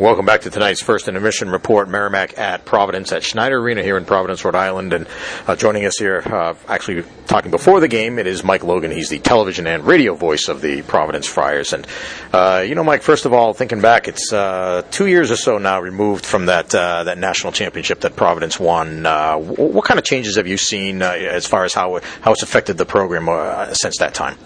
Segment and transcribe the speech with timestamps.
[0.00, 1.88] Welcome back to tonight's first intermission report.
[1.88, 4.92] Merrimack at Providence at Schneider Arena here in Providence, Rhode Island.
[4.92, 5.06] And
[5.46, 8.90] uh, joining us here, uh, actually talking before the game, it is Mike Logan.
[8.90, 11.72] He's the television and radio voice of the Providence Friars.
[11.72, 11.86] And,
[12.32, 15.58] uh, you know, Mike, first of all, thinking back, it's uh, two years or so
[15.58, 19.06] now removed from that uh, that national championship that Providence won.
[19.06, 22.78] Uh, what kind of changes have you seen as far as how, how it's affected
[22.78, 23.26] the program
[23.74, 24.36] since that time?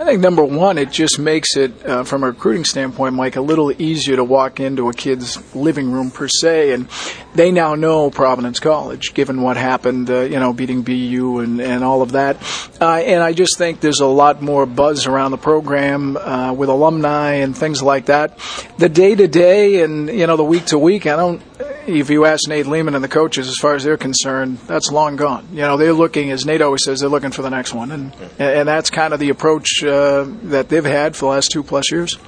[0.00, 3.40] I think number one, it just makes it, uh, from a recruiting standpoint, Mike, a
[3.40, 6.88] little easier to walk into a kid's living room per se, and
[7.34, 11.82] they now know Providence College, given what happened, uh, you know, beating BU and, and
[11.82, 12.36] all of that.
[12.80, 16.68] Uh, and I just think there's a lot more buzz around the program uh, with
[16.68, 18.38] alumni and things like that.
[18.78, 21.42] The day to day and you know the week to week, I don't
[21.88, 25.16] if you ask Nate Leaman and the coaches, as far as they're concerned, that's long
[25.16, 25.48] gone.
[25.52, 28.12] You know, they're looking, as Nate always says, they're looking for the next one, and
[28.38, 31.90] and that's kind of the approach uh, that they've had for the last two plus
[31.90, 32.18] years.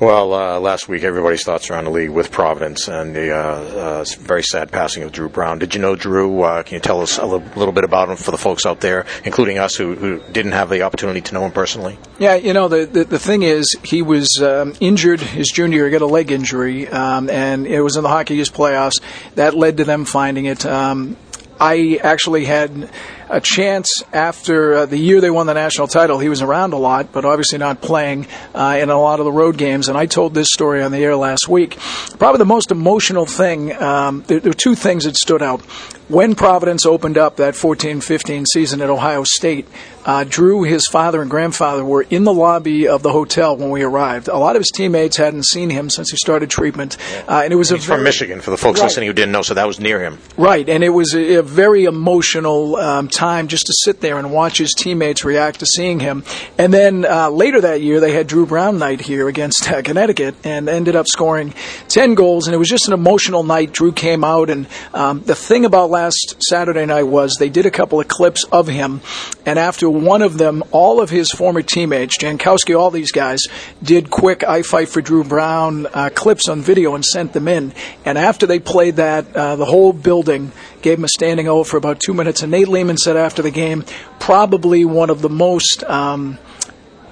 [0.00, 4.04] Well, uh, last week, everybody's thoughts around the league with Providence and the uh, uh,
[4.20, 5.58] very sad passing of Drew Brown.
[5.58, 6.40] Did you know Drew?
[6.40, 8.80] Uh, can you tell us a little, little, bit about him for the folks out
[8.80, 11.98] there, including us who, who, didn't have the opportunity to know him personally?
[12.18, 15.90] Yeah, you know, the, the, the thing is, he was um, injured his junior year,
[15.90, 19.02] got a leg injury, um, and it was in the Hockey East playoffs.
[19.34, 20.64] That led to them finding it.
[20.64, 21.18] Um,
[21.60, 22.88] I actually had
[23.30, 26.18] a chance after uh, the year they won the national title.
[26.18, 29.32] He was around a lot, but obviously not playing uh, in a lot of the
[29.32, 29.88] road games.
[29.88, 31.78] And I told this story on the air last week.
[32.18, 35.62] Probably the most emotional thing, um, there, there were two things that stood out.
[36.10, 39.68] When Providence opened up that 14 15 season at Ohio State,
[40.04, 43.82] uh, Drew, his father, and grandfather were in the lobby of the hotel when we
[43.82, 44.26] arrived.
[44.26, 46.96] A lot of his teammates hadn't seen him since he started treatment,
[47.28, 48.86] uh, and it was He's very, from Michigan for the folks right.
[48.86, 49.42] listening who didn't know.
[49.42, 50.68] So that was near him, right?
[50.68, 54.58] And it was a, a very emotional um, time just to sit there and watch
[54.58, 56.24] his teammates react to seeing him.
[56.58, 60.34] And then uh, later that year, they had Drew Brown night here against uh, Connecticut
[60.42, 61.54] and ended up scoring
[61.86, 62.48] 10 goals.
[62.48, 63.72] And it was just an emotional night.
[63.72, 64.50] Drew came out.
[64.50, 68.44] And um, the thing about last Saturday night was they did a couple of clips
[68.44, 69.00] of him.
[69.44, 73.40] And after one of them, all of his former teammates, Jankowski, all these guys,
[73.82, 77.72] did quick I Fight for Drew Brown uh, clips on video and sent them in.
[78.04, 80.52] And after they played that, uh, the whole building
[80.82, 82.42] gave him a standing O for about two minutes.
[82.42, 83.84] And Nate Leaman said after the game,
[84.18, 86.38] probably one of the most um,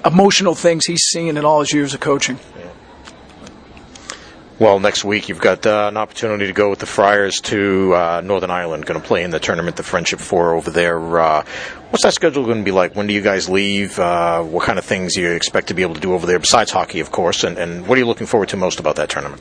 [0.04, 2.38] emotional things he's seen in all his years of coaching.
[4.58, 8.20] Well, next week you've got uh, an opportunity to go with the Friars to uh,
[8.24, 8.86] Northern Ireland.
[8.86, 10.98] Going to play in the tournament, the Friendship Four over there.
[11.20, 11.44] Uh,
[11.90, 12.96] what's that schedule going to be like?
[12.96, 14.00] When do you guys leave?
[14.00, 16.40] Uh, what kind of things do you expect to be able to do over there,
[16.40, 17.44] besides hockey, of course?
[17.44, 19.40] And, and what are you looking forward to most about that tournament?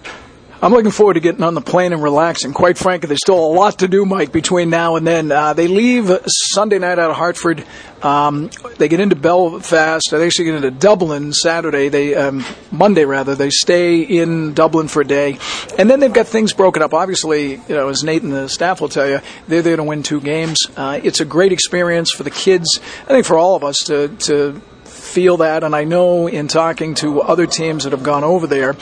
[0.60, 2.52] I'm looking forward to getting on the plane and relaxing.
[2.52, 5.32] Quite frankly, there's still a lot to do, Mike, between now and then.
[5.32, 7.64] Uh, they leave Sunday night out of Hartford.
[8.02, 10.04] Um, they get into Belfast.
[10.10, 11.90] They actually get into Dublin Saturday.
[11.90, 13.36] They um, Monday rather.
[13.36, 15.38] They stay in Dublin for a day,
[15.78, 16.92] and then they've got things broken up.
[16.92, 20.02] Obviously, you know, as Nate and the staff will tell you, they're there to win
[20.02, 20.58] two games.
[20.76, 22.80] Uh, it's a great experience for the kids.
[23.04, 24.60] I think for all of us to to
[25.08, 28.76] feel that, and I know in talking to other teams that have gone over there,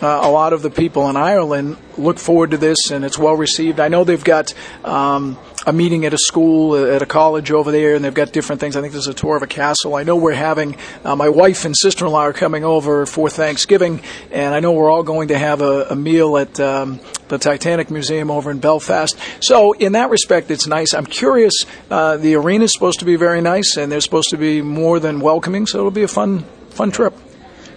[0.00, 3.34] uh, a lot of the people in Ireland look forward to this, and it's well
[3.34, 3.80] received.
[3.80, 4.54] I know they've got.
[4.84, 8.60] Um, a meeting at a school, at a college over there, and they've got different
[8.60, 8.76] things.
[8.76, 9.94] I think there's a tour of a castle.
[9.94, 13.30] I know we're having, uh, my wife and sister in law are coming over for
[13.30, 17.38] Thanksgiving, and I know we're all going to have a, a meal at um, the
[17.38, 19.16] Titanic Museum over in Belfast.
[19.40, 20.92] So, in that respect, it's nice.
[20.94, 21.54] I'm curious,
[21.90, 25.00] uh, the arena is supposed to be very nice, and they're supposed to be more
[25.00, 27.14] than welcoming, so it'll be a fun, fun trip.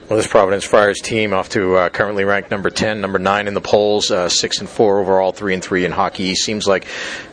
[0.10, 3.56] Well, this Providence Friars team off to uh, currently ranked number ten, number nine in
[3.56, 6.36] the polls, uh, six and four overall, three and three in hockey.
[6.36, 6.86] Seems like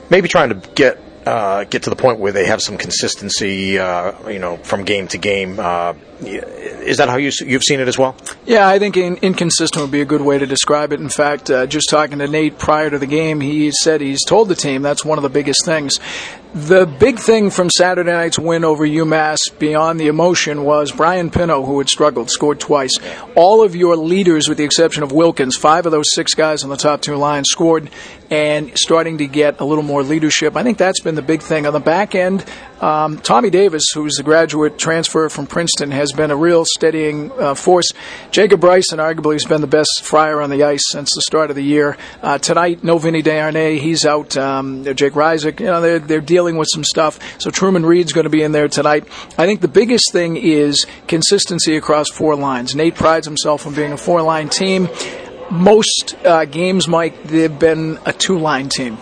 [0.08, 4.28] maybe trying to get uh, get to the point where they have some consistency, uh,
[4.28, 5.60] you know, from game to game.
[6.22, 8.16] Is that how you, you've seen it as well?
[8.44, 11.00] Yeah, I think in, inconsistent would be a good way to describe it.
[11.00, 14.48] In fact, uh, just talking to Nate prior to the game, he said he's told
[14.48, 15.98] the team that's one of the biggest things.
[16.54, 21.64] The big thing from Saturday night's win over UMass, beyond the emotion, was Brian Pinho,
[21.64, 22.92] who had struggled, scored twice.
[23.34, 26.68] All of your leaders, with the exception of Wilkins, five of those six guys on
[26.68, 27.90] the top two lines scored
[28.30, 30.54] and starting to get a little more leadership.
[30.54, 31.66] I think that's been the big thing.
[31.66, 32.44] On the back end,
[32.82, 37.54] um, Tommy Davis, who's a graduate transfer from Princeton, has been a real steadying uh,
[37.54, 37.90] force.
[38.30, 41.56] Jacob Bryson arguably has been the best friar on the ice since the start of
[41.56, 41.96] the year.
[42.22, 43.80] Uh, tonight, no Vinny Desharnais.
[43.80, 44.36] He's out.
[44.36, 47.18] Um, Jake Reisig, you know, they're, they're dealing with some stuff.
[47.40, 49.04] So Truman Reed's going to be in there tonight.
[49.38, 52.74] I think the biggest thing is consistency across four lines.
[52.74, 54.88] Nate prides himself on being a four line team.
[55.50, 58.98] Most uh, games, Mike, they've been a two line team.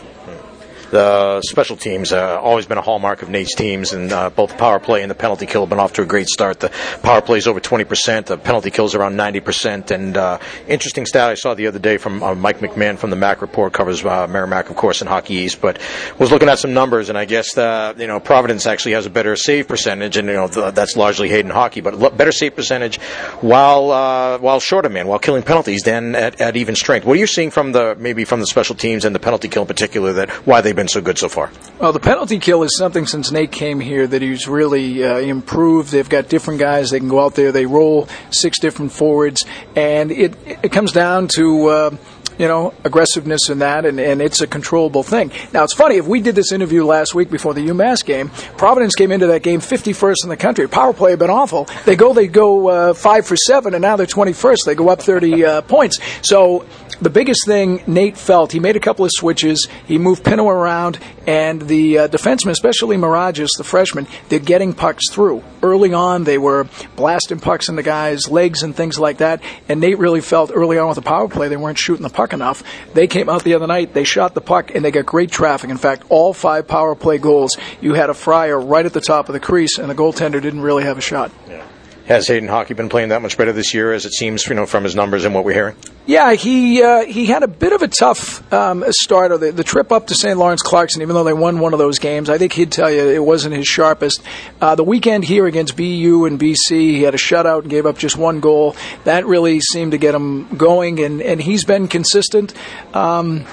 [0.90, 4.56] The special teams uh, always been a hallmark of Nate's teams, and uh, both the
[4.56, 6.60] power play and the penalty kill have been off to a great start.
[6.60, 6.70] The
[7.02, 9.90] power play is over 20%, the penalty kill is around 90%.
[9.90, 13.16] And uh, interesting stat I saw the other day from uh, Mike McMahon from the
[13.16, 15.78] MAC report covers uh, Merrimack, of course, in Hockey East, but
[16.18, 19.10] was looking at some numbers, and I guess uh, you know Providence actually has a
[19.10, 23.00] better save percentage, and you know th- that's largely Hayden Hawkey, but better save percentage
[23.40, 27.04] while uh, while of man, while killing penalties, than at, at even strength.
[27.06, 29.62] What are you seeing from the maybe from the special teams and the penalty kill
[29.62, 31.50] in particular that why they've been so good so far?
[31.78, 35.92] Well, the penalty kill is something since Nate came here that he's really uh, improved.
[35.92, 36.90] They've got different guys.
[36.90, 37.52] They can go out there.
[37.52, 39.44] They roll six different forwards,
[39.76, 41.66] and it it comes down to.
[41.66, 41.96] Uh,
[42.38, 45.30] you know, aggressiveness in that, and, and it's a controllable thing.
[45.52, 48.94] Now, it's funny, if we did this interview last week before the UMass game, Providence
[48.94, 50.66] came into that game 51st in the country.
[50.66, 51.68] Power play had been awful.
[51.84, 54.64] They go, they go uh, 5 for 7, and now they're 21st.
[54.64, 55.98] They go up 30 uh, points.
[56.22, 56.64] So,
[57.00, 60.98] the biggest thing Nate felt, he made a couple of switches, he moved Pinho around,
[61.26, 65.42] and the uh, defensemen, especially Mirages, the freshman, they're getting pucks through.
[65.62, 69.80] Early on, they were blasting pucks in the guys' legs and things like that, and
[69.80, 72.62] Nate really felt early on with the power play they weren't shooting the puck enough.
[72.94, 75.70] They came out the other night, they shot the puck, and they got great traffic.
[75.70, 79.28] In fact, all five power play goals, you had a friar right at the top
[79.28, 81.30] of the crease, and the goaltender didn't really have a shot.
[81.48, 81.64] Yeah.
[82.10, 84.66] Has Hayden Hawkey been playing that much better this year, as it seems, you know,
[84.66, 85.76] from his numbers and what we're hearing?
[86.06, 89.38] Yeah, he uh, he had a bit of a tough um, start.
[89.38, 90.36] The, the trip up to St.
[90.36, 93.10] Lawrence Clarkson, even though they won one of those games, I think he'd tell you
[93.10, 94.24] it wasn't his sharpest.
[94.60, 97.96] Uh, the weekend here against BU and BC, he had a shutout and gave up
[97.96, 98.74] just one goal.
[99.04, 102.54] That really seemed to get him going, and, and he's been consistent.
[102.92, 103.46] Um,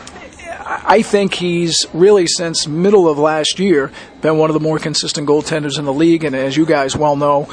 [0.65, 5.27] I think he's really since middle of last year been one of the more consistent
[5.27, 7.47] goaltenders in the league, and as you guys well know,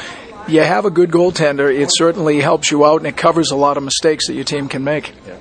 [0.49, 3.77] you have a good goaltender, it certainly helps you out and it covers a lot
[3.77, 5.13] of mistakes that your team can make.
[5.27, 5.39] Yeah.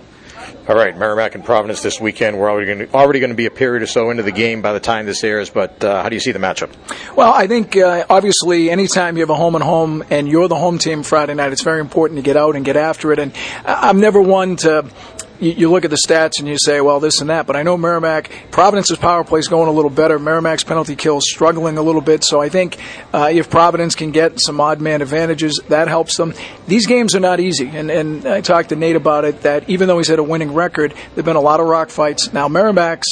[0.66, 2.40] All right, Merrimack and Providence this weekend.
[2.40, 4.62] We're already going, to, already going to be a period or so into the game
[4.62, 6.72] by the time this airs, but uh, how do you see the matchup?
[7.18, 10.56] Well, I think uh, obviously anytime you have a home and home and you're the
[10.56, 13.20] home team Friday night, it's very important to get out and get after it.
[13.20, 13.34] And
[13.66, 14.90] I'm never one to
[15.39, 17.45] you, look at the stats and you say, well, this and that.
[17.45, 20.19] But I know Merrimack, Providence's power play is going a little better.
[20.19, 22.24] Merrimack's penalty kill is struggling a little bit.
[22.24, 22.77] So I think
[23.13, 26.33] uh, if Providence can get some odd man advantages, that helps them.
[26.68, 27.68] These games are not easy.
[27.68, 30.53] And, and I talked to Nate about it that even though he's had a winning
[30.53, 32.31] record, there have been a lot of rock fights.
[32.31, 33.07] Now, Merrimack's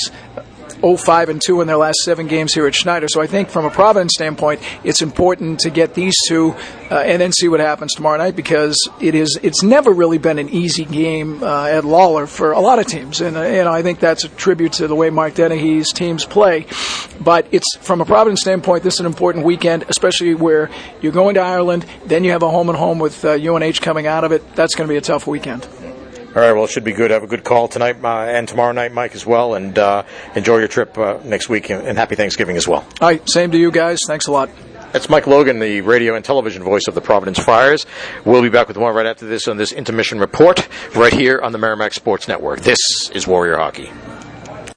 [0.77, 3.07] 0-5 and 2 in their last seven games here at Schneider.
[3.07, 6.56] So I think from a Providence standpoint, it's important to get these two
[6.89, 10.39] uh, and then see what happens tomorrow night because it is it's never really been
[10.39, 13.81] an easy game uh, at Lawler for a lot of teams, and uh, know I
[13.81, 16.65] think that's a tribute to the way Mark Dennehy's teams play.
[17.19, 20.69] But it's from a Providence standpoint, this is an important weekend, especially where
[21.01, 24.23] you're going to Ireland, then you have a home and home with UNH coming out
[24.23, 24.56] of it.
[24.56, 25.68] That's going to be a tough weekend.
[26.33, 27.12] All right, well, it should be good.
[27.12, 29.56] Have a good call tonight uh, and tomorrow night, Mike, as well.
[29.56, 32.86] And uh, enjoy your trip uh, next week and happy Thanksgiving as well.
[33.01, 34.00] All right, same to you guys.
[34.07, 34.50] Thanks a lot.
[34.94, 37.86] That's Mike Logan, the radio and television voice of the Providence Friars.
[38.25, 41.51] We'll be back with more right after this on this intermission report right here on
[41.51, 42.62] the Merrimack Sports Network.
[42.62, 42.80] This
[43.13, 43.89] is Warrior Hockey.